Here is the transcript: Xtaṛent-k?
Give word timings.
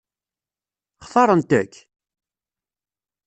Xtaṛent-k? 1.05 1.73